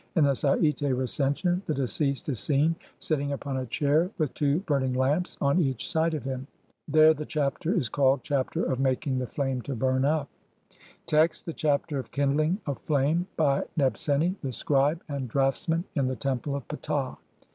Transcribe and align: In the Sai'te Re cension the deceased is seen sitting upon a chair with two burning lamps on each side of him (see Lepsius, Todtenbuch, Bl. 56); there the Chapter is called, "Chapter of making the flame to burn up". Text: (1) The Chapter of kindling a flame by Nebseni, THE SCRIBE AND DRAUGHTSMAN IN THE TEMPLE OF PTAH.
In 0.15 0.23
the 0.23 0.31
Sai'te 0.33 0.81
Re 0.97 1.05
cension 1.05 1.63
the 1.67 1.75
deceased 1.75 2.27
is 2.27 2.39
seen 2.39 2.75
sitting 2.97 3.33
upon 3.33 3.57
a 3.57 3.67
chair 3.67 4.09
with 4.17 4.33
two 4.33 4.61
burning 4.61 4.93
lamps 4.93 5.37
on 5.39 5.59
each 5.59 5.87
side 5.91 6.15
of 6.15 6.23
him 6.23 6.47
(see 6.47 6.47
Lepsius, 6.47 6.49
Todtenbuch, 6.49 6.87
Bl. 6.87 6.97
56); 6.97 6.97
there 6.97 7.13
the 7.13 7.25
Chapter 7.51 7.73
is 7.75 7.89
called, 7.89 8.23
"Chapter 8.23 8.63
of 8.63 8.79
making 8.79 9.19
the 9.19 9.27
flame 9.27 9.61
to 9.61 9.75
burn 9.75 10.03
up". 10.03 10.27
Text: 11.05 11.45
(1) 11.45 11.51
The 11.51 11.55
Chapter 11.55 11.99
of 11.99 12.09
kindling 12.09 12.59
a 12.65 12.73
flame 12.73 13.27
by 13.37 13.61
Nebseni, 13.77 14.33
THE 14.41 14.51
SCRIBE 14.51 15.03
AND 15.07 15.29
DRAUGHTSMAN 15.29 15.83
IN 15.93 16.07
THE 16.07 16.15
TEMPLE 16.15 16.55
OF 16.55 16.67
PTAH. 16.67 17.17